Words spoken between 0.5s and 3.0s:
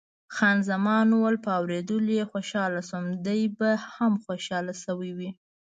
زمان وویل، په اورېدلو یې خوشاله